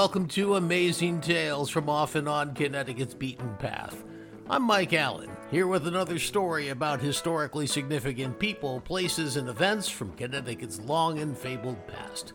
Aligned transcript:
welcome 0.00 0.26
to 0.26 0.54
Amazing 0.56 1.20
Tales 1.20 1.68
from 1.68 1.90
Off 1.90 2.14
and 2.14 2.26
On 2.26 2.54
Connecticut's 2.54 3.12
Beaten 3.12 3.54
Path. 3.58 4.02
I'm 4.48 4.62
Mike 4.62 4.94
Allen, 4.94 5.28
here 5.50 5.66
with 5.66 5.86
another 5.86 6.18
story 6.18 6.70
about 6.70 7.02
historically 7.02 7.66
significant 7.66 8.38
people, 8.38 8.80
places, 8.80 9.36
and 9.36 9.46
events 9.46 9.90
from 9.90 10.14
Connecticut's 10.14 10.80
long 10.80 11.18
and 11.18 11.36
fabled 11.36 11.86
past. 11.86 12.32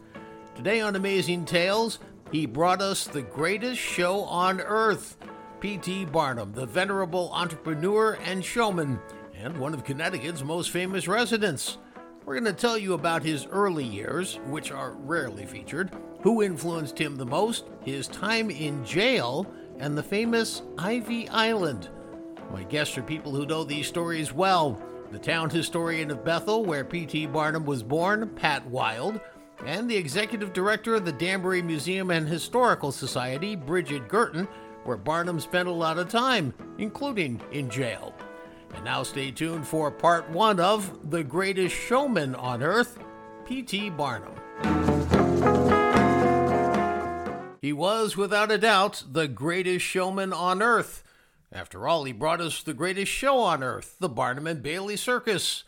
Today 0.54 0.80
on 0.80 0.96
Amazing 0.96 1.46
Tales, 1.46 1.98
he 2.32 2.46
brought 2.46 2.84
us 2.84 3.06
the 3.06 3.24
greatest 3.24 3.82
show 3.82 4.22
on 4.26 4.62
earth. 4.62 5.18
P.T. 5.60 6.06
Barnum, 6.06 6.54
the 6.54 6.68
venerable 6.68 7.32
entrepreneur 7.34 8.20
and 8.26 8.46
showman, 8.46 9.00
and 9.34 9.58
one 9.58 9.74
of 9.74 9.84
Connecticut's 9.84 10.44
most 10.44 10.70
famous 10.70 11.08
residents. 11.08 11.80
We're 12.26 12.40
going 12.40 12.46
to 12.46 12.62
tell 12.62 12.78
you 12.78 12.94
about 12.94 13.24
his 13.24 13.48
early 13.48 13.86
years, 13.86 14.36
which 14.46 14.72
are 14.72 14.92
rarely 14.92 15.48
featured, 15.48 15.92
who 16.26 16.42
influenced 16.42 16.98
him 16.98 17.16
the 17.16 17.26
most, 17.26 17.66
his 17.84 18.08
time 18.08 18.50
in 18.50 18.84
jail, 18.84 19.46
and 19.78 19.96
the 19.96 20.02
famous 20.02 20.64
Ivy 20.76 21.30
Island. 21.30 21.88
My 22.52 22.64
guests 22.64 22.98
are 22.98 23.04
people 23.04 23.32
who 23.32 23.46
know 23.46 23.64
these 23.64 23.86
stories 23.86 24.34
well. 24.34 24.82
The 25.12 25.20
town 25.20 25.52
historian 25.52 26.10
of 26.10 26.26
Bethel, 26.26 26.66
where 26.66 26.84
P.T. 26.84 27.28
Barnum 27.28 27.64
was 27.64 27.84
born, 27.84 28.28
Pat 28.30 28.66
Wild, 28.66 29.22
and 29.68 29.88
the 29.88 29.96
executive 29.96 30.52
director 30.52 30.96
of 30.96 31.06
the 31.06 31.12
Danbury 31.12 31.62
Museum 31.62 32.10
and 32.10 32.28
Historical 32.28 32.92
Society, 32.92 33.56
Bridget 33.56 34.08
Guertin, 34.10 34.48
where 34.84 34.98
Barnum 34.98 35.40
spent 35.40 35.70
a 35.70 35.72
lot 35.72 36.00
of 36.00 36.10
time, 36.10 36.56
including 36.80 37.40
in 37.52 37.70
jail. 37.70 38.16
And 38.74 38.84
now 38.84 39.04
stay 39.04 39.30
tuned 39.30 39.68
for 39.68 39.92
part 39.92 40.28
one 40.32 40.60
of 40.60 41.12
The 41.12 41.24
Greatest 41.24 41.76
Showman 41.76 42.34
on 42.34 42.64
Earth, 42.64 42.98
P.T. 43.46 43.92
Barnum. 43.92 44.34
He 47.66 47.74
was, 47.74 48.16
without 48.16 48.52
a 48.52 48.60
doubt, 48.60 49.06
the 49.12 49.28
greatest 49.28 49.84
showman 49.84 50.32
on 50.32 50.62
earth. 50.62 51.04
After 51.52 51.88
all, 51.88 52.04
he 52.04 52.14
brought 52.14 52.40
us 52.40 52.62
the 52.62 52.76
greatest 52.76 53.12
show 53.12 53.40
on 53.40 53.64
earth, 53.64 53.96
the 54.00 54.08
Barnum 54.08 54.46
and 54.46 54.62
Bailey 54.62 54.96
Circus. 54.96 55.64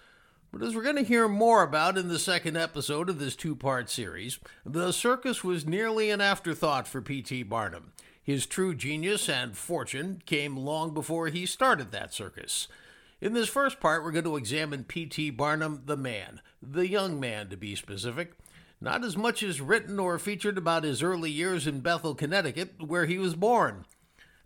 But 0.54 0.62
as 0.62 0.76
we're 0.76 0.84
going 0.84 0.98
to 0.98 1.02
hear 1.02 1.28
more 1.28 1.64
about 1.64 1.98
in 1.98 2.08
the 2.08 2.20
second 2.20 2.56
episode 2.56 3.10
of 3.10 3.18
this 3.18 3.36
two 3.36 3.56
part 3.56 3.90
series, 3.90 4.38
the 4.64 4.92
circus 4.92 5.44
was 5.44 5.66
nearly 5.66 6.12
an 6.12 6.22
afterthought 6.22 6.88
for 6.88 7.02
P.T. 7.02 7.42
Barnum. 7.42 7.94
His 8.22 8.46
true 8.46 8.76
genius 8.76 9.28
and 9.28 9.58
fortune 9.58 10.22
came 10.28 10.56
long 10.56 10.94
before 10.94 11.30
he 11.30 11.48
started 11.48 11.92
that 11.94 12.14
circus. 12.14 12.68
In 13.22 13.34
this 13.34 13.50
first 13.50 13.80
part, 13.80 14.04
we're 14.04 14.12
going 14.12 14.24
to 14.26 14.38
examine 14.38 14.84
P.T. 14.84 15.32
Barnum, 15.32 15.82
the 15.88 15.98
man, 15.98 16.42
the 16.62 16.88
young 16.88 17.20
man 17.20 17.50
to 17.50 17.58
be 17.58 17.74
specific. 17.74 18.34
Not 18.80 19.04
as 19.04 19.18
much 19.18 19.42
as 19.42 19.60
written 19.60 20.00
or 20.00 20.20
featured 20.20 20.58
about 20.58 20.84
his 20.84 21.02
early 21.02 21.32
years 21.32 21.66
in 21.66 21.80
Bethel, 21.80 22.14
Connecticut, 22.14 22.76
where 22.86 23.06
he 23.06 23.18
was 23.18 23.36
born. 23.36 23.86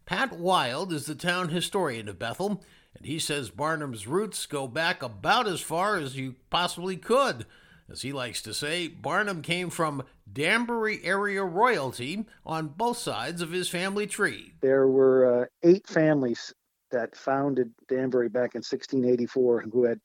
Pat 0.06 0.38
Wild 0.38 0.94
is 0.94 1.06
the 1.06 1.16
town 1.16 1.50
historian 1.50 2.08
of 2.08 2.18
Bethel, 2.18 2.64
and 2.96 3.06
he 3.06 3.20
says 3.20 3.50
Barnum's 3.50 4.08
roots 4.08 4.46
go 4.46 4.68
back 4.68 5.04
about 5.04 5.48
as 5.48 5.62
far 5.62 5.98
as 5.98 6.16
you 6.16 6.36
possibly 6.50 6.96
could. 6.96 7.46
As 7.90 8.04
he 8.04 8.14
likes 8.14 8.42
to 8.44 8.54
say, 8.54 8.88
Barnum 8.88 9.42
came 9.42 9.70
from 9.70 10.04
Danbury 10.32 11.04
area 11.04 11.44
royalty 11.44 12.26
on 12.46 12.70
both 12.70 12.98
sides 12.98 13.42
of 13.42 13.52
his 13.52 13.68
family 13.68 14.08
tree. 14.08 14.54
There 14.62 14.88
were 14.88 15.44
uh, 15.44 15.46
eight 15.64 15.88
families 15.88 16.54
that 16.92 17.18
founded 17.18 17.72
Danbury 17.90 18.30
back 18.30 18.56
in 18.56 18.60
1684 18.60 19.66
who 19.74 19.84
had 19.84 20.00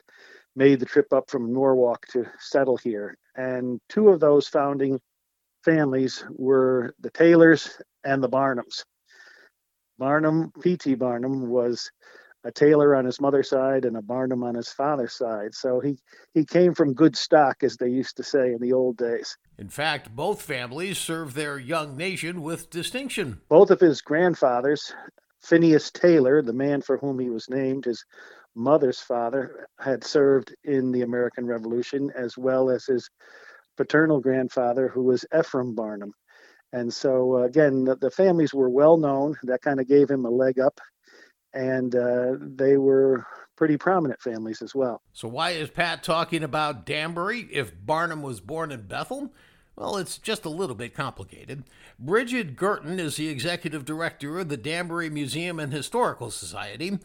made 0.55 0.79
the 0.79 0.85
trip 0.85 1.13
up 1.13 1.29
from 1.29 1.53
Norwalk 1.53 2.07
to 2.07 2.25
settle 2.39 2.75
here. 2.75 3.17
And 3.37 3.79
two 3.87 4.09
of 4.09 4.19
those 4.19 4.47
founding 4.47 4.99
families 5.63 6.23
were 6.29 6.93
the 6.99 7.11
Taylors 7.11 7.79
and 8.03 8.23
the 8.23 8.29
Barnums. 8.29 8.83
Barnum, 9.99 10.51
P.T. 10.61 10.95
Barnum, 10.95 11.49
was 11.49 11.91
a 12.43 12.51
Taylor 12.51 12.95
on 12.95 13.05
his 13.05 13.19
mother's 13.19 13.49
side 13.49 13.85
and 13.85 13.97
a 13.97 14.01
Barnum 14.01 14.43
on 14.43 14.55
his 14.55 14.69
father's 14.69 15.13
side. 15.13 15.53
So 15.53 15.79
he, 15.79 15.97
he 16.33 16.45
came 16.45 16.73
from 16.73 16.93
good 16.93 17.15
stock, 17.15 17.63
as 17.63 17.77
they 17.77 17.89
used 17.89 18.17
to 18.17 18.23
say 18.23 18.53
in 18.53 18.59
the 18.61 18.73
old 18.73 18.97
days. 18.97 19.37
In 19.57 19.69
fact, 19.69 20.15
both 20.15 20.41
families 20.41 20.97
served 20.97 21.35
their 21.35 21.59
young 21.59 21.97
nation 21.97 22.41
with 22.41 22.69
distinction. 22.69 23.41
Both 23.49 23.71
of 23.71 23.79
his 23.79 24.01
grandfathers, 24.01 24.93
Phineas 25.41 25.91
Taylor, 25.91 26.41
the 26.41 26.53
man 26.53 26.81
for 26.81 26.97
whom 26.97 27.19
he 27.19 27.29
was 27.29 27.49
named, 27.49 27.85
his 27.85 28.05
mother's 28.57 28.99
father 28.99 29.67
had 29.79 30.03
served 30.03 30.55
in 30.63 30.91
the 30.91 31.03
American 31.03 31.45
Revolution, 31.45 32.11
as 32.15 32.37
well 32.37 32.69
as 32.69 32.85
his 32.85 33.09
paternal 33.77 34.19
grandfather, 34.19 34.87
who 34.87 35.03
was 35.03 35.25
Ephraim 35.37 35.75
Barnum. 35.75 36.13
And 36.73 36.93
so, 36.93 37.37
uh, 37.37 37.43
again, 37.43 37.85
the, 37.85 37.95
the, 37.95 38.11
families 38.11 38.53
were 38.53 38.69
well 38.69 38.97
known. 38.97 39.35
That 39.43 39.61
kind 39.61 39.79
of 39.79 39.87
gave 39.87 40.09
him 40.09 40.25
a 40.25 40.29
leg 40.29 40.59
up. 40.59 40.79
And 41.53 41.95
uh, 41.95 42.33
they 42.39 42.77
were 42.77 43.25
pretty 43.55 43.77
prominent 43.77 44.21
families 44.21 44.61
as 44.61 44.75
well. 44.75 45.01
So, 45.13 45.27
why 45.27 45.51
is 45.51 45.69
Pat 45.69 46.03
talking 46.03 46.43
about 46.43 46.85
Danbury 46.85 47.47
if 47.51 47.71
Barnum 47.85 48.21
was 48.21 48.41
born 48.41 48.71
in 48.71 48.81
Bethel? 48.81 49.33
Well, 49.77 49.97
it's 49.97 50.17
just 50.17 50.43
a 50.43 50.49
little 50.49 50.75
bit 50.75 50.95
complicated. 50.95 51.63
Bridget 51.99 52.55
Guertin 52.55 52.99
is 52.99 53.15
the 53.15 53.29
executive 53.29 53.85
director 53.85 54.39
of 54.39 54.49
the 54.49 54.57
Danbury 54.57 55.09
Museum 55.09 55.59
and 55.59 55.71
Historical 55.71 56.31
Society, 56.31 56.97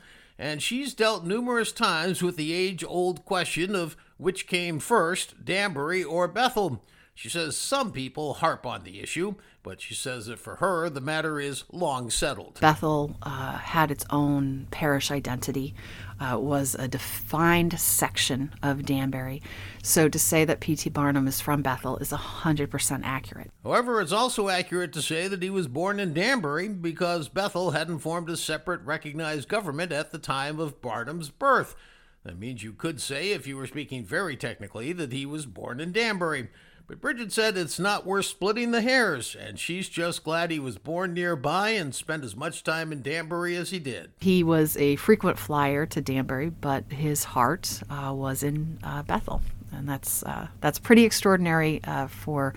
and 0.43 0.61
she's 0.61 0.93
dealt 0.93 1.25
numerous 1.25 1.71
times 1.71 2.21
with 2.21 2.35
the 2.35 2.53
age 2.53 2.83
old 2.83 3.25
question 3.25 3.77
of 3.77 3.97
which 4.17 4.49
came 4.49 4.81
first, 4.81 5.45
Danbury 5.45 6.03
or 6.03 6.27
Bethel. 6.27 6.83
She 7.15 7.29
says 7.29 7.57
some 7.57 7.93
people 7.93 8.35
harp 8.35 8.65
on 8.65 8.85
the 8.85 9.01
issue, 9.01 9.35
but 9.63 9.81
she 9.81 9.95
says 9.95 10.27
that 10.27 10.39
for 10.39 10.57
her, 10.57 10.89
the 10.89 11.01
matter 11.01 11.39
is 11.39 11.65
long 11.71 12.09
settled. 12.09 12.59
Bethel 12.61 13.17
uh, 13.23 13.59
had 13.59 13.91
its 13.91 14.05
own 14.11 14.67
parish 14.71 15.11
identity, 15.11 15.75
uh, 16.19 16.39
was 16.39 16.75
a 16.75 16.89
defined 16.89 17.79
section 17.79 18.55
of 18.63 18.87
Danbury. 18.87 19.43
So 19.83 20.09
to 20.09 20.19
say 20.19 20.45
that 20.47 20.61
P.T. 20.61 20.89
Barnum 20.91 21.29
is 21.29 21.41
from 21.41 21.61
Bethel 21.63 21.99
is 21.99 22.11
100% 22.11 23.01
accurate. 23.05 23.51
However, 23.63 24.01
it's 24.01 24.13
also 24.13 24.49
accurate 24.49 24.93
to 24.95 25.03
say 25.03 25.29
that 25.29 25.43
he 25.43 25.51
was 25.51 25.69
born 25.69 26.01
in 26.01 26.15
Danbury 26.15 26.69
because 26.69 27.29
Bethel 27.29 27.73
hadn't 27.73 27.99
formed 27.99 28.31
a 28.31 28.37
separate 28.37 28.81
recognized 28.83 29.49
government 29.49 29.93
at 29.93 30.13
the 30.13 30.19
time 30.19 30.59
of 30.59 30.81
Barnum's 30.81 31.29
birth. 31.29 31.77
That 32.25 32.39
means 32.39 32.63
you 32.63 32.73
could 32.73 33.01
say, 33.01 33.33
if 33.33 33.47
you 33.47 33.57
were 33.57 33.67
speaking 33.67 34.05
very 34.05 34.37
technically, 34.37 34.93
that 34.93 35.13
he 35.13 35.27
was 35.27 35.45
born 35.45 35.81
in 35.81 35.93
Danbury. 35.93 36.49
But 36.87 37.01
Bridget 37.01 37.33
said 37.33 37.57
it's 37.57 37.79
not 37.79 38.07
worth 38.07 38.27
splitting 38.27 38.71
the 38.71 38.83
hairs, 38.83 39.37
and 39.39 39.59
she's 39.59 39.89
just 39.89 40.25
glad 40.25 40.51
he 40.51 40.59
was 40.59 40.79
born 40.79 41.15
nearby 41.15 41.71
and 41.71 41.95
spent 41.95 42.25
as 42.25 42.37
much 42.37 42.65
time 42.65 42.93
in 42.93 43.03
Danbury 43.03 43.57
as 43.57 43.71
he 43.71 43.79
did. 43.79 44.13
He 44.21 44.43
was 44.43 44.77
a 44.77 44.97
frequent 44.97 45.39
flyer 45.39 45.87
to 45.87 46.01
Danbury, 46.01 46.51
but 46.51 46.85
his 46.93 47.25
heart 47.25 47.81
uh, 47.89 48.13
was 48.15 48.43
in 48.43 48.79
uh, 48.83 49.03
Bethel, 49.03 49.43
and 49.73 49.89
that's 49.89 50.23
uh, 50.25 50.49
that's 50.61 50.79
pretty 50.79 51.05
extraordinary 51.05 51.81
uh, 51.85 52.09
for 52.09 52.55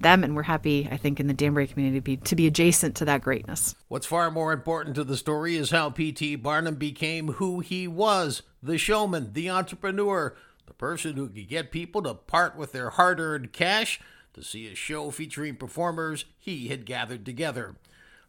them. 0.00 0.22
And 0.24 0.36
we're 0.36 0.42
happy, 0.42 0.88
I 0.90 0.96
think, 0.96 1.20
in 1.20 1.26
the 1.26 1.34
Danbury 1.34 1.66
community 1.66 1.98
to 1.98 2.04
be, 2.04 2.16
to 2.16 2.36
be 2.36 2.46
adjacent 2.46 2.96
to 2.96 3.04
that 3.06 3.22
greatness. 3.22 3.74
What's 3.88 4.06
far 4.06 4.30
more 4.30 4.52
important 4.52 4.96
to 4.96 5.04
the 5.04 5.16
story 5.16 5.56
is 5.56 5.70
how 5.70 5.90
P.T. 5.90 6.36
Barnum 6.36 6.74
became 6.74 7.32
who 7.34 7.60
he 7.60 7.88
was: 7.88 8.42
the 8.62 8.76
showman, 8.76 9.32
the 9.32 9.50
entrepreneur 9.50 10.34
the 10.68 10.74
person 10.74 11.16
who 11.16 11.28
could 11.28 11.48
get 11.48 11.72
people 11.72 12.02
to 12.02 12.12
part 12.12 12.54
with 12.54 12.72
their 12.72 12.90
hard 12.90 13.18
earned 13.18 13.52
cash 13.54 13.98
to 14.34 14.44
see 14.44 14.68
a 14.68 14.74
show 14.74 15.10
featuring 15.10 15.56
performers 15.56 16.26
he 16.38 16.68
had 16.68 16.84
gathered 16.84 17.24
together. 17.24 17.76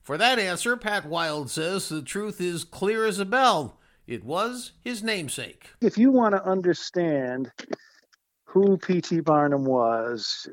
For 0.02 0.18
that 0.18 0.40
answer, 0.40 0.78
Pat 0.78 1.06
Wild 1.06 1.52
says 1.52 1.90
the 1.90 2.02
truth 2.02 2.40
is 2.40 2.64
clear 2.64 3.06
as 3.06 3.20
a 3.20 3.26
bell. 3.26 3.78
It 4.08 4.24
was 4.24 4.72
his 4.82 5.04
namesake. 5.04 5.72
If 5.82 5.98
you 5.98 6.12
want 6.12 6.34
to 6.34 6.44
understand 6.44 7.52
who 8.46 8.78
P.T. 8.78 9.20
Barnum 9.20 9.66
was, 9.66 10.48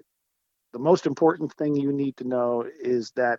the 0.72 0.80
most 0.80 1.06
important 1.06 1.52
thing 1.54 1.76
you 1.76 1.92
need 1.92 2.16
to 2.16 2.24
know 2.24 2.66
is 2.80 3.12
that 3.12 3.38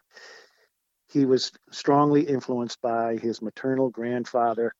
he 1.11 1.25
was 1.25 1.51
strongly 1.71 2.21
influenced 2.21 2.81
by 2.81 3.17
his 3.17 3.41
maternal 3.41 3.89
grandfather, 3.89 4.73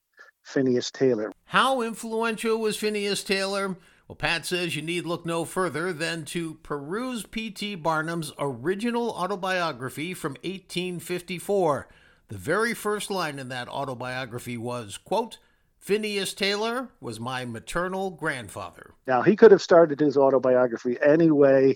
Phineas 0.47 0.91
Taylor. 0.91 1.33
How 1.45 1.81
influential 1.81 2.57
was 2.57 2.77
Phineas 2.77 3.21
Taylor? 3.21 3.75
Well, 4.07 4.15
Pat 4.15 4.45
says 4.45 4.77
you 4.77 4.81
need 4.81 5.05
look 5.05 5.25
no 5.25 5.43
further 5.43 5.91
than 5.91 6.23
to 6.25 6.55
peruse 6.63 7.23
P.T. 7.25 7.75
Barnum's 7.75 8.31
original 8.39 9.09
autobiography 9.09 10.13
from 10.13 10.31
1854. 10.43 11.89
The 12.29 12.37
very 12.37 12.73
first 12.73 13.11
line 13.11 13.39
in 13.39 13.49
that 13.49 13.67
autobiography 13.67 14.57
was, 14.57 14.97
quote, 14.97 15.37
Phineas 15.77 16.33
Taylor 16.33 16.89
was 17.01 17.19
my 17.19 17.43
maternal 17.43 18.09
grandfather. 18.11 18.93
Now, 19.05 19.21
he 19.21 19.35
could 19.35 19.51
have 19.51 19.61
started 19.61 19.99
his 19.99 20.15
autobiography 20.15 20.97
any 21.05 21.29
way 21.29 21.75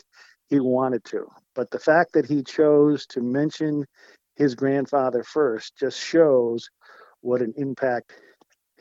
he 0.50 0.62
wanted 0.62 1.04
to, 1.06 1.28
but 1.56 1.72
the 1.72 1.80
fact 1.80 2.14
that 2.14 2.26
he 2.26 2.42
chose 2.42 3.06
to 3.08 3.22
mention 3.22 3.86
his 4.36 4.56
grandfather 4.56 5.24
first 5.24 5.78
just 5.78 6.00
shows 6.00 6.70
what 7.20 7.42
an 7.42 7.54
impact 7.58 8.14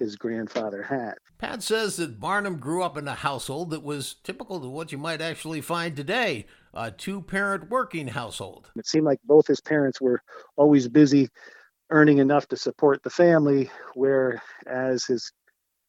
his 0.01 0.17
grandfather 0.17 0.83
had. 0.83 1.15
Pat 1.39 1.63
says 1.63 1.97
that 1.97 2.19
Barnum 2.19 2.57
grew 2.57 2.83
up 2.83 2.97
in 2.97 3.07
a 3.07 3.15
household 3.15 3.71
that 3.71 3.85
was 3.85 4.17
typical 4.25 4.61
to 4.61 4.69
what 4.69 4.91
you 4.91 4.99
might 4.99 5.21
actually 5.21 5.61
find 5.61 5.95
today 5.95 6.47
a 6.75 6.91
two 6.91 7.23
parent 7.23 7.71
working 7.71 8.09
household. 8.09 8.71
It 8.77 8.87
seemed 8.87 9.05
like 9.05 9.21
both 9.25 9.47
his 9.47 9.61
parents 9.61 10.01
were 10.01 10.23
always 10.57 10.89
busy 10.89 11.29
earning 11.91 12.19
enough 12.19 12.49
to 12.49 12.57
support 12.57 13.03
the 13.03 13.11
family, 13.11 13.71
whereas 13.95 15.05
his 15.07 15.33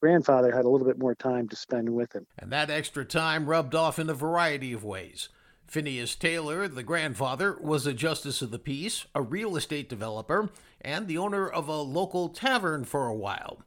grandfather 0.01 0.51
had 0.51 0.65
a 0.65 0.69
little 0.69 0.87
bit 0.87 0.99
more 0.99 1.15
time 1.15 1.47
to 1.47 1.55
spend 1.55 1.89
with 1.89 2.13
him. 2.13 2.25
And 2.37 2.51
that 2.51 2.69
extra 2.69 3.05
time 3.05 3.47
rubbed 3.47 3.75
off 3.75 3.99
in 3.99 4.09
a 4.09 4.15
variety 4.15 4.73
of 4.73 4.83
ways. 4.83 5.29
Phineas 5.67 6.15
Taylor, 6.15 6.67
the 6.67 6.83
grandfather, 6.83 7.57
was 7.61 7.87
a 7.87 7.93
justice 7.93 8.41
of 8.41 8.51
the 8.51 8.59
peace, 8.59 9.05
a 9.15 9.21
real 9.21 9.55
estate 9.55 9.87
developer, 9.87 10.49
and 10.81 11.07
the 11.07 11.17
owner 11.17 11.47
of 11.47 11.69
a 11.69 11.77
local 11.77 12.27
tavern 12.27 12.83
for 12.83 13.07
a 13.07 13.15
while. 13.15 13.63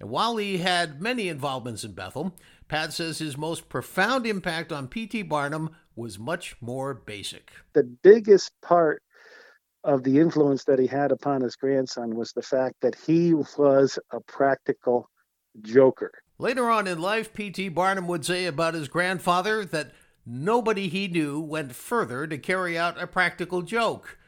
And 0.00 0.10
while 0.10 0.36
he 0.36 0.58
had 0.58 1.00
many 1.00 1.28
involvements 1.28 1.84
in 1.84 1.92
Bethel, 1.92 2.34
Pat 2.68 2.92
says 2.92 3.18
his 3.18 3.36
most 3.36 3.68
profound 3.68 4.26
impact 4.26 4.72
on 4.72 4.88
P.T. 4.88 5.22
Barnum 5.22 5.70
was 5.94 6.18
much 6.18 6.56
more 6.60 6.92
basic. 6.94 7.50
The 7.72 7.84
biggest 7.84 8.52
part 8.60 9.02
of 9.84 10.02
the 10.02 10.18
influence 10.18 10.64
that 10.64 10.78
he 10.78 10.86
had 10.86 11.12
upon 11.12 11.40
his 11.40 11.56
grandson 11.56 12.16
was 12.16 12.32
the 12.32 12.42
fact 12.42 12.74
that 12.82 12.96
he 13.06 13.32
was 13.32 13.98
a 14.10 14.20
practical 14.20 15.08
joker. 15.62 16.12
Later 16.38 16.68
on 16.68 16.86
in 16.86 17.00
life, 17.00 17.32
P.T. 17.32 17.70
Barnum 17.70 18.08
would 18.08 18.24
say 18.26 18.44
about 18.44 18.74
his 18.74 18.88
grandfather 18.88 19.64
that 19.64 19.92
nobody 20.26 20.88
he 20.88 21.08
knew 21.08 21.40
went 21.40 21.74
further 21.74 22.26
to 22.26 22.36
carry 22.36 22.76
out 22.76 23.00
a 23.00 23.06
practical 23.06 23.62
joke. 23.62 24.18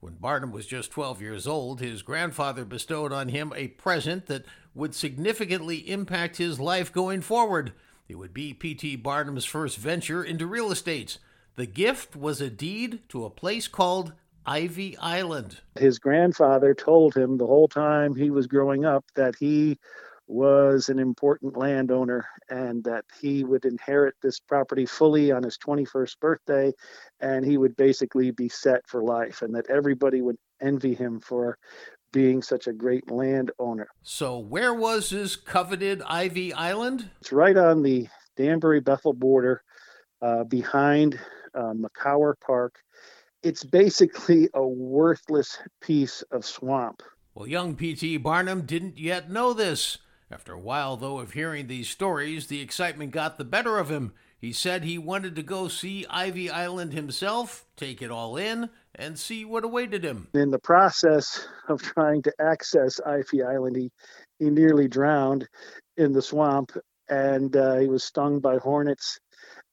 When 0.00 0.14
Barnum 0.14 0.52
was 0.52 0.66
just 0.66 0.92
12 0.92 1.20
years 1.20 1.46
old, 1.48 1.80
his 1.80 2.02
grandfather 2.02 2.64
bestowed 2.64 3.12
on 3.12 3.30
him 3.30 3.52
a 3.56 3.68
present 3.68 4.26
that 4.26 4.44
would 4.78 4.94
significantly 4.94 5.90
impact 5.90 6.36
his 6.36 6.60
life 6.60 6.92
going 6.92 7.20
forward. 7.20 7.72
It 8.08 8.14
would 8.14 8.32
be 8.32 8.54
P.T. 8.54 8.96
Barnum's 8.96 9.44
first 9.44 9.76
venture 9.76 10.22
into 10.22 10.46
real 10.46 10.70
estate. 10.70 11.18
The 11.56 11.66
gift 11.66 12.14
was 12.14 12.40
a 12.40 12.48
deed 12.48 13.00
to 13.08 13.24
a 13.24 13.30
place 13.30 13.66
called 13.66 14.12
Ivy 14.46 14.96
Island. 14.98 15.58
His 15.76 15.98
grandfather 15.98 16.74
told 16.74 17.14
him 17.14 17.36
the 17.36 17.46
whole 17.46 17.68
time 17.68 18.14
he 18.14 18.30
was 18.30 18.46
growing 18.46 18.84
up 18.84 19.04
that 19.16 19.34
he 19.38 19.78
was 20.28 20.88
an 20.88 20.98
important 20.98 21.56
landowner 21.56 22.24
and 22.48 22.84
that 22.84 23.04
he 23.20 23.44
would 23.44 23.64
inherit 23.64 24.14
this 24.22 24.38
property 24.38 24.86
fully 24.86 25.32
on 25.32 25.42
his 25.42 25.58
21st 25.58 26.20
birthday 26.20 26.72
and 27.20 27.44
he 27.44 27.56
would 27.56 27.74
basically 27.76 28.30
be 28.30 28.48
set 28.48 28.86
for 28.86 29.02
life 29.02 29.42
and 29.42 29.54
that 29.54 29.68
everybody 29.70 30.20
would 30.20 30.36
envy 30.60 30.94
him 30.94 31.18
for 31.18 31.58
being 32.12 32.42
such 32.42 32.66
a 32.66 32.72
great 32.72 33.10
landowner. 33.10 33.88
So, 34.02 34.38
where 34.38 34.74
was 34.74 35.10
this 35.10 35.36
coveted 35.36 36.02
Ivy 36.02 36.52
Island? 36.52 37.10
It's 37.20 37.32
right 37.32 37.56
on 37.56 37.82
the 37.82 38.08
Danbury 38.36 38.80
Bethel 38.80 39.12
border 39.12 39.62
uh, 40.22 40.44
behind 40.44 41.18
uh, 41.54 41.72
McCower 41.74 42.34
Park. 42.40 42.76
It's 43.42 43.64
basically 43.64 44.48
a 44.54 44.66
worthless 44.66 45.58
piece 45.80 46.22
of 46.32 46.44
swamp. 46.44 47.02
Well, 47.34 47.46
young 47.46 47.76
P.T. 47.76 48.16
Barnum 48.18 48.62
didn't 48.62 48.98
yet 48.98 49.30
know 49.30 49.52
this. 49.52 49.98
After 50.30 50.52
a 50.52 50.60
while, 50.60 50.96
though, 50.96 51.20
of 51.20 51.32
hearing 51.32 51.68
these 51.68 51.88
stories, 51.88 52.48
the 52.48 52.60
excitement 52.60 53.12
got 53.12 53.38
the 53.38 53.44
better 53.44 53.78
of 53.78 53.90
him. 53.90 54.12
He 54.38 54.52
said 54.52 54.84
he 54.84 54.98
wanted 54.98 55.34
to 55.36 55.42
go 55.42 55.68
see 55.68 56.04
Ivy 56.10 56.50
Island 56.50 56.92
himself, 56.92 57.64
take 57.76 58.02
it 58.02 58.10
all 58.10 58.36
in, 58.36 58.70
and 58.94 59.18
see 59.18 59.44
what 59.44 59.64
awaited 59.64 60.04
him. 60.04 60.28
In 60.34 60.50
the 60.50 60.58
process 60.58 61.46
of 61.68 61.82
trying 61.82 62.22
to 62.22 62.32
access 62.40 63.00
Ivy 63.04 63.42
Island, 63.42 63.76
he, 63.76 63.90
he 64.38 64.50
nearly 64.50 64.88
drowned 64.88 65.46
in 65.96 66.12
the 66.12 66.22
swamp 66.22 66.72
and 67.08 67.54
uh, 67.56 67.76
he 67.76 67.86
was 67.86 68.04
stung 68.04 68.40
by 68.40 68.58
hornets. 68.58 69.18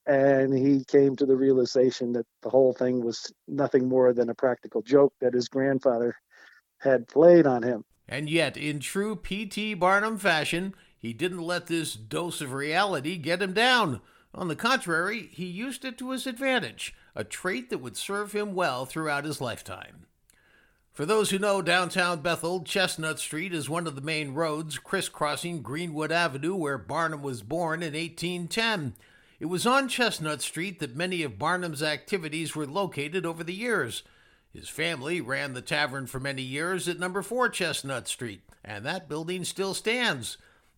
And 0.07 0.55
he 0.55 0.85
came 0.85 1.15
to 1.15 1.25
the 1.25 1.35
realization 1.35 2.13
that 2.13 2.27
the 2.43 2.49
whole 2.49 2.73
thing 2.73 3.03
was 3.03 3.33
nothing 3.47 3.89
more 3.89 4.13
than 4.13 4.29
a 4.29 4.35
practical 4.35 4.83
joke 4.83 5.13
that 5.19 5.33
his 5.33 5.47
grandfather 5.47 6.15
had 6.79 7.07
played 7.07 7.47
on 7.47 7.63
him. 7.63 7.83
And 8.07 8.29
yet, 8.29 8.55
in 8.55 8.79
true 8.79 9.15
P.T. 9.15 9.73
Barnum 9.75 10.19
fashion, 10.19 10.75
he 10.95 11.11
didn't 11.11 11.41
let 11.41 11.65
this 11.65 11.93
dose 11.93 12.39
of 12.39 12.53
reality 12.53 13.17
get 13.17 13.41
him 13.41 13.53
down. 13.53 14.01
On 14.35 14.47
the 14.47 14.55
contrary, 14.55 15.29
he 15.31 15.45
used 15.45 15.83
it 15.85 15.97
to 15.97 16.11
his 16.11 16.27
advantage, 16.27 16.93
a 17.15 17.23
trait 17.23 17.69
that 17.71 17.79
would 17.79 17.97
serve 17.97 18.33
him 18.33 18.53
well 18.53 18.85
throughout 18.85 19.25
his 19.25 19.41
lifetime. 19.41 20.04
For 20.95 21.05
those 21.05 21.29
who 21.29 21.39
know 21.39 21.61
downtown 21.61 22.21
Bethel, 22.21 22.63
Chestnut 22.63 23.19
Street 23.19 23.53
is 23.53 23.69
one 23.69 23.85
of 23.85 23.95
the 23.95 24.01
main 24.01 24.33
roads 24.33 24.79
crisscrossing 24.79 25.61
Greenwood 25.61 26.09
Avenue 26.09 26.55
where 26.55 26.77
Barnum 26.77 27.21
was 27.21 27.41
born 27.41 27.83
in 27.83 27.91
1810. 27.91 28.95
It 29.41 29.47
was 29.47 29.67
on 29.67 29.89
Chestnut 29.89 30.41
Street 30.41 30.79
that 30.79 30.95
many 30.95 31.21
of 31.21 31.37
Barnum's 31.37 31.83
activities 31.83 32.55
were 32.55 32.65
located 32.65 33.25
over 33.25 33.43
the 33.43 33.53
years. 33.53 34.03
His 34.53 34.69
family 34.69 35.19
ran 35.19 35.53
the 35.53 35.61
tavern 35.61 36.07
for 36.07 36.21
many 36.21 36.43
years 36.43 36.87
at 36.87 36.97
number 36.97 37.21
4 37.21 37.49
Chestnut 37.49 38.07
Street, 38.07 38.43
and 38.63 38.85
that 38.85 39.09
building 39.09 39.43
still 39.43 39.73
stands. 39.73 40.37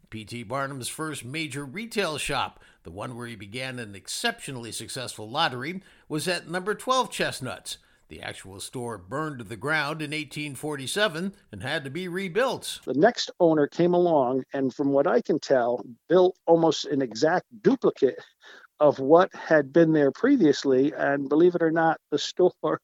P.T. 0.10 0.42
Barnum's 0.42 0.90
first 0.90 1.26
major 1.26 1.64
retail 1.64 2.18
shop, 2.18 2.60
the 2.82 2.90
one 2.90 3.16
where 3.16 3.28
he 3.28 3.36
began 3.36 3.78
an 3.78 3.94
exceptionally 3.94 4.72
successful 4.72 5.30
lottery, 5.30 5.84
was 6.10 6.28
at 6.28 6.50
number 6.50 6.74
12 6.74 7.12
Chestnuts. 7.12 7.78
The 8.10 8.22
actual 8.22 8.62
store 8.62 8.98
burned 8.98 9.40
to 9.40 9.44
the 9.44 9.58
ground 9.58 10.02
in 10.02 10.12
1847 10.12 11.34
and 11.52 11.62
had 11.62 11.84
to 11.84 11.90
be 11.90 12.08
rebuilt. 12.08 12.80
The 12.86 12.94
next 12.94 13.32
owner 13.40 13.68
came 13.68 13.94
along 13.94 14.46
and, 14.54 14.74
from 14.74 14.90
what 14.90 15.08
I 15.08 15.22
can 15.22 15.40
tell, 15.40 15.84
built 16.08 16.38
almost 16.46 16.86
an 16.86 17.02
exact 17.02 17.46
duplicate 17.62 18.20
of 18.80 19.00
what 19.00 19.34
had 19.36 19.74
been 19.74 19.92
there 19.92 20.12
previously. 20.12 20.94
And 20.94 21.28
believe 21.28 21.56
it 21.56 21.62
or 21.62 21.72
not, 21.72 22.00
the 22.10 22.18
store 22.18 22.80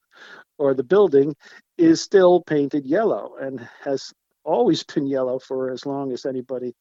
or 0.57 0.73
the 0.73 0.83
building 0.83 1.35
is 1.77 2.01
still 2.01 2.41
painted 2.41 2.85
yellow 2.85 3.35
and 3.39 3.67
has 3.83 4.11
always 4.43 4.83
been 4.83 5.07
yellow 5.07 5.39
for 5.39 5.71
as 5.71 5.85
long 5.85 6.11
as 6.11 6.25
anybody 6.25 6.75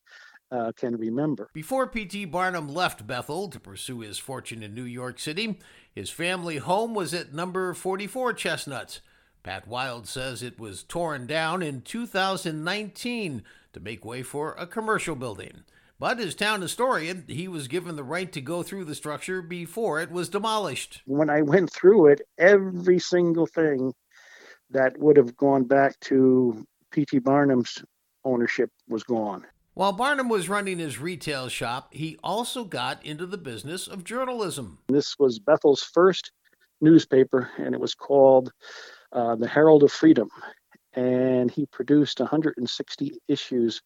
uh, 0.52 0.72
can 0.72 0.96
remember. 0.96 1.48
Before 1.52 1.86
P.T. 1.86 2.26
Barnum 2.26 2.68
left 2.68 3.06
Bethel 3.06 3.48
to 3.48 3.58
pursue 3.58 4.00
his 4.00 4.18
fortune 4.18 4.62
in 4.62 4.74
New 4.74 4.84
York 4.84 5.18
City, 5.18 5.58
his 5.94 6.10
family 6.10 6.58
home 6.58 6.94
was 6.94 7.14
at 7.14 7.32
number 7.32 7.72
44 7.74 8.34
Chestnuts. 8.34 9.00
Pat 9.42 9.66
Wild 9.66 10.06
says 10.06 10.42
it 10.42 10.60
was 10.60 10.84
torn 10.84 11.26
down 11.26 11.62
in 11.62 11.80
2019 11.80 13.42
to 13.72 13.80
make 13.80 14.04
way 14.04 14.22
for 14.22 14.52
a 14.52 14.66
commercial 14.66 15.16
building. 15.16 15.64
But 15.98 16.20
as 16.20 16.34
town 16.34 16.62
historian, 16.62 17.24
he 17.28 17.48
was 17.48 17.68
given 17.68 17.96
the 17.96 18.04
right 18.04 18.30
to 18.32 18.40
go 18.40 18.62
through 18.62 18.84
the 18.84 18.94
structure 18.94 19.40
before 19.40 20.00
it 20.00 20.10
was 20.10 20.28
demolished. 20.28 21.00
When 21.06 21.30
I 21.30 21.42
went 21.42 21.72
through 21.72 22.08
it, 22.08 22.22
every 22.38 22.98
single 22.98 23.46
thing 23.46 23.94
that 24.70 24.98
would 24.98 25.16
have 25.16 25.36
gone 25.36 25.64
back 25.64 25.98
to 26.00 26.66
P.T. 26.90 27.20
Barnum's 27.20 27.82
ownership 28.24 28.70
was 28.88 29.02
gone. 29.02 29.46
While 29.74 29.92
Barnum 29.92 30.28
was 30.28 30.50
running 30.50 30.78
his 30.78 30.98
retail 30.98 31.48
shop, 31.48 31.94
he 31.94 32.18
also 32.22 32.64
got 32.64 33.02
into 33.06 33.24
the 33.24 33.38
business 33.38 33.88
of 33.88 34.04
journalism. 34.04 34.78
This 34.88 35.18
was 35.18 35.38
Bethel's 35.38 35.82
first 35.82 36.30
newspaper, 36.82 37.50
and 37.56 37.74
it 37.74 37.80
was 37.80 37.94
called 37.94 38.52
uh, 39.12 39.34
the 39.36 39.48
Herald 39.48 39.82
of 39.82 39.90
Freedom. 39.90 40.28
And 40.92 41.50
he 41.50 41.64
produced 41.64 42.20
160 42.20 43.12
issues 43.28 43.80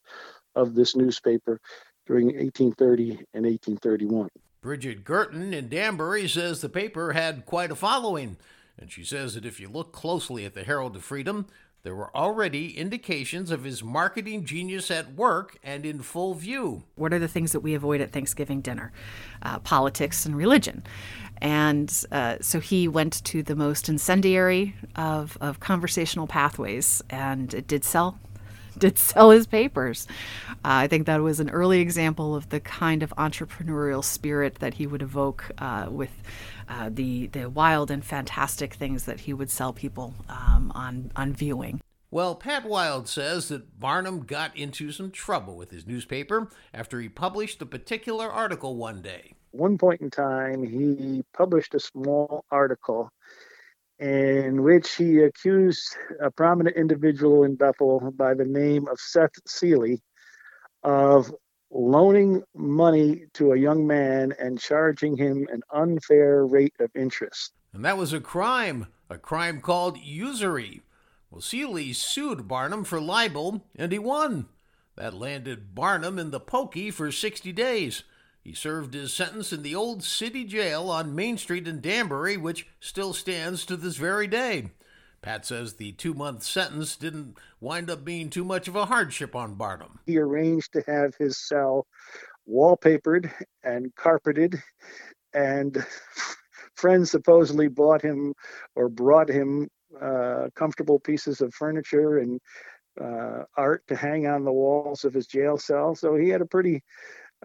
of 0.56 0.74
this 0.74 0.96
newspaper 0.96 1.60
during 2.04 2.26
1830 2.26 3.10
and 3.32 3.44
1831. 3.44 4.28
Bridget 4.60 5.04
Guertin 5.04 5.54
in 5.54 5.68
Danbury 5.68 6.26
says 6.26 6.60
the 6.60 6.68
paper 6.68 7.12
had 7.12 7.46
quite 7.46 7.70
a 7.70 7.76
following, 7.76 8.38
and 8.76 8.90
she 8.90 9.04
says 9.04 9.34
that 9.34 9.46
if 9.46 9.60
you 9.60 9.68
look 9.68 9.92
closely 9.92 10.44
at 10.44 10.54
the 10.54 10.64
Herald 10.64 10.96
of 10.96 11.04
Freedom, 11.04 11.46
there 11.86 11.94
were 11.94 12.10
already 12.16 12.76
indications 12.76 13.52
of 13.52 13.62
his 13.62 13.80
marketing 13.80 14.44
genius 14.44 14.90
at 14.90 15.14
work 15.14 15.56
and 15.62 15.86
in 15.86 16.02
full 16.02 16.34
view. 16.34 16.82
What 16.96 17.12
are 17.12 17.20
the 17.20 17.28
things 17.28 17.52
that 17.52 17.60
we 17.60 17.74
avoid 17.74 18.00
at 18.00 18.10
Thanksgiving 18.10 18.60
dinner? 18.60 18.90
Uh, 19.40 19.60
politics 19.60 20.26
and 20.26 20.36
religion. 20.36 20.82
And 21.40 21.88
uh, 22.10 22.38
so 22.40 22.58
he 22.58 22.88
went 22.88 23.22
to 23.26 23.40
the 23.44 23.54
most 23.54 23.88
incendiary 23.88 24.74
of, 24.96 25.38
of 25.40 25.60
conversational 25.60 26.26
pathways, 26.26 27.04
and 27.08 27.54
it 27.54 27.68
did 27.68 27.84
sell 27.84 28.18
did 28.78 28.98
sell 28.98 29.30
his 29.30 29.46
papers. 29.46 30.06
Uh, 30.50 30.84
I 30.84 30.88
think 30.88 31.06
that 31.06 31.22
was 31.22 31.40
an 31.40 31.50
early 31.50 31.80
example 31.80 32.34
of 32.34 32.48
the 32.50 32.60
kind 32.60 33.02
of 33.02 33.10
entrepreneurial 33.16 34.04
spirit 34.04 34.56
that 34.56 34.74
he 34.74 34.86
would 34.86 35.02
evoke 35.02 35.50
uh, 35.58 35.86
with 35.90 36.10
uh, 36.68 36.90
the 36.92 37.28
the 37.28 37.48
wild 37.48 37.90
and 37.90 38.04
fantastic 38.04 38.74
things 38.74 39.04
that 39.04 39.20
he 39.20 39.32
would 39.32 39.50
sell 39.50 39.72
people 39.72 40.14
um, 40.28 40.72
on 40.74 41.10
on 41.16 41.32
viewing. 41.32 41.80
Well, 42.10 42.34
Pat 42.36 42.64
Wild 42.64 43.08
says 43.08 43.48
that 43.48 43.80
Barnum 43.80 44.24
got 44.24 44.56
into 44.56 44.92
some 44.92 45.10
trouble 45.10 45.56
with 45.56 45.70
his 45.70 45.86
newspaper 45.86 46.48
after 46.72 47.00
he 47.00 47.08
published 47.08 47.60
a 47.62 47.66
particular 47.66 48.30
article 48.30 48.76
one 48.76 49.02
day. 49.02 49.34
One 49.50 49.76
point 49.76 50.00
in 50.00 50.10
time, 50.10 50.62
he 50.62 51.24
published 51.36 51.74
a 51.74 51.80
small 51.80 52.44
article 52.50 53.10
in 53.98 54.62
which 54.62 54.94
he 54.96 55.20
accused 55.20 55.96
a 56.20 56.30
prominent 56.30 56.76
individual 56.76 57.44
in 57.44 57.54
Bethel 57.54 58.12
by 58.16 58.34
the 58.34 58.44
name 58.44 58.86
of 58.88 59.00
Seth 59.00 59.30
Seeley 59.46 60.02
of 60.82 61.34
loaning 61.70 62.42
money 62.54 63.24
to 63.34 63.52
a 63.52 63.58
young 63.58 63.86
man 63.86 64.32
and 64.38 64.60
charging 64.60 65.16
him 65.16 65.48
an 65.50 65.62
unfair 65.72 66.46
rate 66.46 66.74
of 66.78 66.90
interest. 66.94 67.52
And 67.72 67.84
that 67.84 67.98
was 67.98 68.12
a 68.12 68.20
crime, 68.20 68.86
a 69.10 69.18
crime 69.18 69.60
called 69.60 69.98
usury. 69.98 70.82
Well, 71.30 71.40
Seeley 71.40 71.92
sued 71.92 72.46
Barnum 72.46 72.84
for 72.84 73.00
libel, 73.00 73.64
and 73.74 73.92
he 73.92 73.98
won. 73.98 74.46
That 74.96 75.12
landed 75.12 75.74
Barnum 75.74 76.18
in 76.18 76.30
the 76.30 76.40
pokey 76.40 76.90
for 76.90 77.10
60 77.12 77.52
days. 77.52 78.04
He 78.46 78.54
served 78.54 78.94
his 78.94 79.12
sentence 79.12 79.52
in 79.52 79.64
the 79.64 79.74
old 79.74 80.04
city 80.04 80.44
jail 80.44 80.88
on 80.88 81.16
Main 81.16 81.36
Street 81.36 81.66
in 81.66 81.80
Danbury, 81.80 82.36
which 82.36 82.68
still 82.78 83.12
stands 83.12 83.66
to 83.66 83.76
this 83.76 83.96
very 83.96 84.28
day. 84.28 84.70
Pat 85.20 85.44
says 85.44 85.74
the 85.74 85.90
two 85.90 86.14
month 86.14 86.44
sentence 86.44 86.94
didn't 86.94 87.38
wind 87.60 87.90
up 87.90 88.04
being 88.04 88.30
too 88.30 88.44
much 88.44 88.68
of 88.68 88.76
a 88.76 88.84
hardship 88.84 89.34
on 89.34 89.56
Barnum. 89.56 89.98
He 90.06 90.16
arranged 90.16 90.74
to 90.74 90.84
have 90.86 91.16
his 91.18 91.36
cell 91.38 91.88
wallpapered 92.48 93.32
and 93.64 93.92
carpeted, 93.96 94.62
and 95.34 95.84
friends 96.76 97.10
supposedly 97.10 97.66
bought 97.66 98.00
him 98.00 98.32
or 98.76 98.88
brought 98.88 99.28
him 99.28 99.66
uh, 100.00 100.50
comfortable 100.54 101.00
pieces 101.00 101.40
of 101.40 101.52
furniture 101.52 102.18
and 102.18 102.40
uh, 103.00 103.42
art 103.56 103.82
to 103.88 103.96
hang 103.96 104.28
on 104.28 104.44
the 104.44 104.52
walls 104.52 105.04
of 105.04 105.12
his 105.12 105.26
jail 105.26 105.58
cell. 105.58 105.96
So 105.96 106.14
he 106.14 106.28
had 106.28 106.42
a 106.42 106.46
pretty 106.46 106.84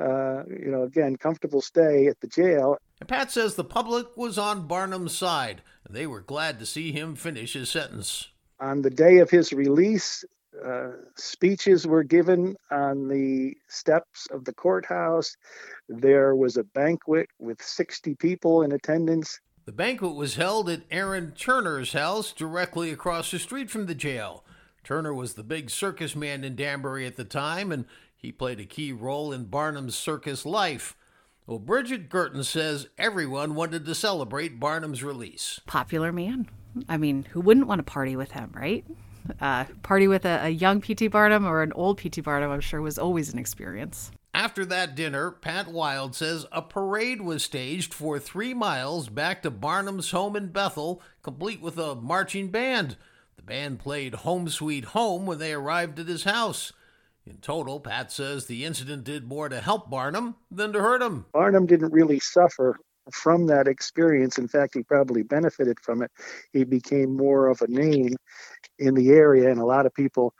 uh, 0.01 0.43
you 0.49 0.71
know, 0.71 0.83
again, 0.83 1.15
comfortable 1.15 1.61
stay 1.61 2.07
at 2.07 2.19
the 2.21 2.27
jail. 2.27 2.77
And 2.99 3.07
Pat 3.07 3.31
says 3.31 3.55
the 3.55 3.63
public 3.63 4.17
was 4.17 4.37
on 4.37 4.67
Barnum's 4.67 5.15
side, 5.15 5.61
and 5.85 5.95
they 5.95 6.07
were 6.07 6.21
glad 6.21 6.59
to 6.59 6.65
see 6.65 6.91
him 6.91 7.15
finish 7.15 7.53
his 7.53 7.69
sentence. 7.69 8.29
On 8.59 8.81
the 8.81 8.89
day 8.89 9.17
of 9.17 9.29
his 9.29 9.53
release, 9.53 10.23
uh, 10.65 10.91
speeches 11.15 11.87
were 11.87 12.03
given 12.03 12.55
on 12.69 13.07
the 13.07 13.55
steps 13.67 14.27
of 14.31 14.45
the 14.45 14.53
courthouse. 14.53 15.35
There 15.89 16.35
was 16.35 16.57
a 16.57 16.63
banquet 16.63 17.29
with 17.39 17.61
60 17.61 18.15
people 18.15 18.61
in 18.61 18.71
attendance. 18.71 19.39
The 19.65 19.71
banquet 19.71 20.15
was 20.15 20.35
held 20.35 20.69
at 20.69 20.81
Aaron 20.91 21.31
Turner's 21.31 21.93
house 21.93 22.33
directly 22.33 22.91
across 22.91 23.31
the 23.31 23.39
street 23.39 23.69
from 23.69 23.85
the 23.85 23.95
jail. 23.95 24.43
Turner 24.83 25.13
was 25.13 25.35
the 25.35 25.43
big 25.43 25.69
circus 25.69 26.15
man 26.15 26.43
in 26.43 26.55
Danbury 26.55 27.05
at 27.05 27.15
the 27.15 27.23
time, 27.23 27.71
and 27.71 27.85
he 28.21 28.31
played 28.31 28.59
a 28.59 28.65
key 28.65 28.91
role 28.91 29.31
in 29.31 29.45
Barnum's 29.45 29.95
circus 29.95 30.45
life. 30.45 30.95
Well, 31.47 31.57
Bridget 31.57 32.07
Guertin 32.07 32.43
says 32.43 32.87
everyone 32.97 33.55
wanted 33.55 33.85
to 33.85 33.95
celebrate 33.95 34.59
Barnum's 34.59 35.03
release. 35.03 35.59
Popular 35.65 36.11
man. 36.11 36.47
I 36.87 36.97
mean, 36.97 37.25
who 37.31 37.41
wouldn't 37.41 37.67
want 37.67 37.79
to 37.79 37.83
party 37.83 38.15
with 38.15 38.31
him, 38.31 38.51
right? 38.53 38.85
Uh, 39.39 39.65
party 39.81 40.07
with 40.07 40.25
a, 40.25 40.45
a 40.45 40.49
young 40.49 40.81
P.T. 40.81 41.07
Barnum 41.07 41.45
or 41.45 41.63
an 41.63 41.73
old 41.73 41.97
P.T. 41.97 42.21
Barnum, 42.21 42.51
I'm 42.51 42.61
sure, 42.61 42.81
was 42.81 42.99
always 42.99 43.33
an 43.33 43.39
experience. 43.39 44.11
After 44.33 44.65
that 44.65 44.95
dinner, 44.95 45.31
Pat 45.31 45.67
Wild 45.67 46.15
says 46.15 46.45
a 46.51 46.61
parade 46.61 47.21
was 47.21 47.43
staged 47.43 47.93
for 47.93 48.17
three 48.17 48.53
miles 48.53 49.09
back 49.09 49.41
to 49.41 49.51
Barnum's 49.51 50.11
home 50.11 50.35
in 50.35 50.47
Bethel, 50.47 51.01
complete 51.21 51.61
with 51.61 51.77
a 51.77 51.95
marching 51.95 52.47
band. 52.47 52.97
The 53.35 53.41
band 53.41 53.79
played 53.79 54.15
Home 54.15 54.47
Sweet 54.47 54.85
Home 54.85 55.25
when 55.25 55.39
they 55.39 55.53
arrived 55.53 55.99
at 55.99 56.07
his 56.07 56.23
house. 56.23 56.71
In 57.25 57.37
total, 57.37 57.79
Pat 57.79 58.11
says 58.11 58.45
the 58.45 58.65
incident 58.65 59.03
did 59.03 59.27
more 59.27 59.47
to 59.47 59.61
help 59.61 59.89
Barnum 59.89 60.35
than 60.49 60.73
to 60.73 60.79
hurt 60.79 61.01
him. 61.01 61.25
Barnum 61.33 61.67
didn't 61.67 61.93
really 61.93 62.19
suffer 62.19 62.79
from 63.11 63.47
that 63.47 63.67
experience. 63.67 64.37
In 64.37 64.47
fact, 64.47 64.73
he 64.73 64.83
probably 64.83 65.23
benefited 65.23 65.79
from 65.79 66.01
it. 66.01 66.11
He 66.51 66.63
became 66.63 67.15
more 67.15 67.47
of 67.47 67.61
a 67.61 67.67
name 67.67 68.15
in 68.79 68.95
the 68.95 69.09
area, 69.09 69.49
and 69.49 69.59
a 69.59 69.65
lot 69.65 69.85
of 69.85 69.93
people 69.93 70.33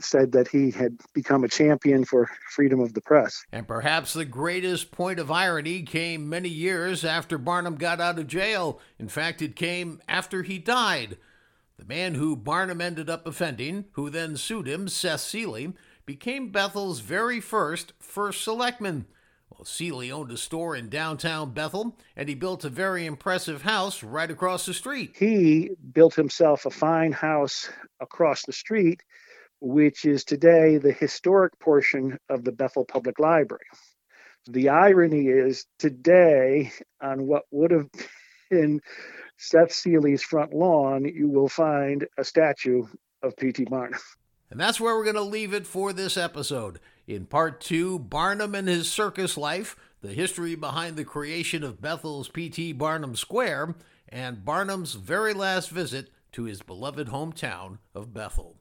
said 0.00 0.32
that 0.32 0.48
he 0.48 0.70
had 0.70 0.98
become 1.12 1.44
a 1.44 1.48
champion 1.48 2.04
for 2.04 2.30
freedom 2.50 2.80
of 2.80 2.94
the 2.94 3.00
press. 3.02 3.44
And 3.52 3.68
perhaps 3.68 4.14
the 4.14 4.24
greatest 4.24 4.90
point 4.90 5.18
of 5.18 5.30
irony 5.30 5.82
came 5.82 6.28
many 6.28 6.48
years 6.48 7.04
after 7.04 7.36
Barnum 7.36 7.76
got 7.76 8.00
out 8.00 8.18
of 8.18 8.26
jail. 8.26 8.80
In 8.98 9.08
fact, 9.08 9.42
it 9.42 9.54
came 9.54 10.00
after 10.08 10.42
he 10.44 10.58
died. 10.58 11.18
The 11.76 11.84
man 11.84 12.14
who 12.14 12.36
Barnum 12.36 12.80
ended 12.80 13.10
up 13.10 13.26
offending, 13.26 13.86
who 13.92 14.08
then 14.08 14.36
sued 14.36 14.68
him, 14.68 14.88
Seth 14.88 15.20
Seeley, 15.20 15.74
became 16.06 16.50
Bethel's 16.50 17.00
very 17.00 17.40
first 17.40 17.92
first 17.98 18.42
selectman. 18.42 19.06
Well, 19.50 19.64
Seeley 19.64 20.10
owned 20.10 20.30
a 20.30 20.36
store 20.36 20.74
in 20.74 20.88
downtown 20.88 21.52
Bethel, 21.52 21.96
and 22.16 22.28
he 22.28 22.34
built 22.34 22.64
a 22.64 22.70
very 22.70 23.04
impressive 23.06 23.62
house 23.62 24.02
right 24.02 24.30
across 24.30 24.66
the 24.66 24.74
street. 24.74 25.14
He 25.18 25.70
built 25.92 26.14
himself 26.14 26.64
a 26.64 26.70
fine 26.70 27.12
house 27.12 27.68
across 28.00 28.44
the 28.46 28.52
street, 28.52 29.02
which 29.60 30.04
is 30.04 30.24
today 30.24 30.78
the 30.78 30.92
historic 30.92 31.58
portion 31.58 32.18
of 32.28 32.44
the 32.44 32.52
Bethel 32.52 32.84
Public 32.84 33.18
Library. 33.18 33.66
The 34.48 34.70
irony 34.70 35.28
is 35.28 35.66
today, 35.78 36.72
on 37.00 37.26
what 37.26 37.44
would 37.50 37.70
have 37.70 37.88
been 38.50 38.80
Seth 39.36 39.72
Seeley's 39.72 40.22
front 40.22 40.52
lawn, 40.52 41.04
you 41.04 41.28
will 41.28 41.48
find 41.48 42.06
a 42.18 42.24
statue 42.24 42.84
of 43.22 43.36
P.T. 43.36 43.64
Barnum. 43.64 44.00
And 44.52 44.60
that's 44.60 44.78
where 44.78 44.94
we're 44.94 45.04
going 45.04 45.16
to 45.16 45.22
leave 45.22 45.54
it 45.54 45.66
for 45.66 45.94
this 45.94 46.18
episode. 46.18 46.78
In 47.06 47.24
part 47.24 47.58
two, 47.58 47.98
Barnum 47.98 48.54
and 48.54 48.68
his 48.68 48.86
circus 48.86 49.38
life, 49.38 49.76
the 50.02 50.12
history 50.12 50.54
behind 50.56 50.96
the 50.96 51.06
creation 51.06 51.64
of 51.64 51.80
Bethel's 51.80 52.28
P.T. 52.28 52.74
Barnum 52.74 53.16
Square, 53.16 53.76
and 54.10 54.44
Barnum's 54.44 54.92
very 54.92 55.32
last 55.32 55.70
visit 55.70 56.10
to 56.32 56.44
his 56.44 56.60
beloved 56.60 57.08
hometown 57.08 57.78
of 57.94 58.12
Bethel. 58.12 58.58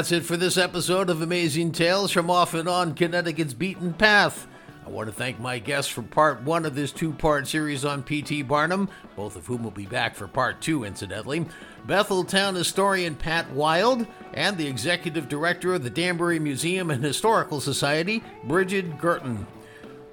That's 0.00 0.12
it 0.12 0.24
for 0.24 0.38
this 0.38 0.56
episode 0.56 1.10
of 1.10 1.20
Amazing 1.20 1.72
Tales 1.72 2.10
from 2.10 2.30
Off 2.30 2.54
and 2.54 2.66
On 2.66 2.94
Connecticut's 2.94 3.52
Beaten 3.52 3.92
Path. 3.92 4.46
I 4.86 4.88
want 4.88 5.10
to 5.10 5.14
thank 5.14 5.38
my 5.38 5.58
guests 5.58 5.92
for 5.92 6.00
part 6.00 6.40
one 6.40 6.64
of 6.64 6.74
this 6.74 6.90
two 6.90 7.12
part 7.12 7.46
series 7.46 7.84
on 7.84 8.02
P.T. 8.02 8.40
Barnum, 8.44 8.88
both 9.14 9.36
of 9.36 9.46
whom 9.46 9.62
will 9.62 9.70
be 9.70 9.84
back 9.84 10.14
for 10.14 10.26
part 10.26 10.62
two, 10.62 10.84
incidentally. 10.84 11.44
Bethel 11.86 12.24
Town 12.24 12.54
historian 12.54 13.14
Pat 13.14 13.50
Wild, 13.50 14.06
and 14.32 14.56
the 14.56 14.66
executive 14.66 15.28
director 15.28 15.74
of 15.74 15.84
the 15.84 15.90
Danbury 15.90 16.38
Museum 16.38 16.90
and 16.90 17.04
Historical 17.04 17.60
Society, 17.60 18.24
Bridget 18.44 18.96
Guertin. 18.96 19.46